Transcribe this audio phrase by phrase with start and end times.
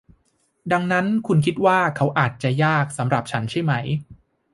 [0.71, 3.85] ดังนั้นคุณคิดว่าเขาอาจจะยากสำหรับฉันใช่มั้ย